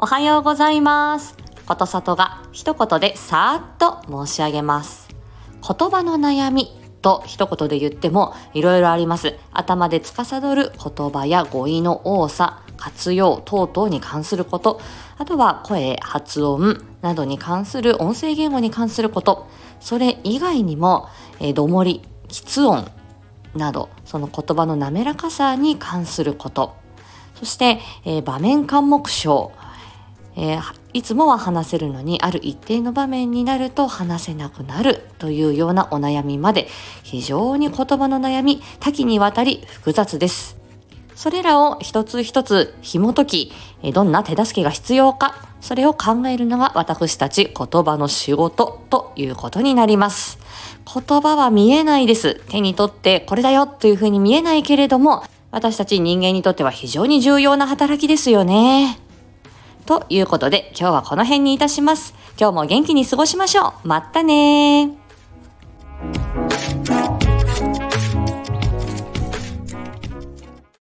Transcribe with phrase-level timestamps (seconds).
[0.00, 1.34] おはようございます。
[1.66, 5.08] ことさとが一言でさーっと申し上げます。
[5.60, 6.68] 言葉の悩み
[7.02, 9.34] と一言で言ってもいろいろあります。
[9.52, 14.80] 頭で司る言葉や語彙の多さ、活用等々に関すること、
[15.18, 19.48] あとは声、発音などに関する音声言語に関すること、
[19.80, 21.08] それ以外にも、
[21.40, 22.88] えー、どもり、喫音
[23.56, 26.76] など、その言葉の滑らかさに関すること、
[27.34, 29.50] そして、えー場面感目症、
[30.38, 36.66] えーいつもは話せるのにある一定の場面になると話せなくなるというようなお悩みまで
[37.02, 40.56] 非常に言葉の悩み多岐にわたり複雑です。
[41.14, 50.38] それらを一つ一つ紐解き、えどんな手助けが必要か、それを考えるのが私たち言葉の仕事ということになります。
[50.86, 52.40] 言葉は見えないです。
[52.48, 59.07] 手に取ってこれだよというふうに見えないけれども、私たち人間にとっては非常に重要な働きですよね。
[59.88, 62.14] ということで今日はこの辺にいたします。
[62.38, 63.88] 今日も元気に過ごしましょう。
[63.88, 65.07] まったねー。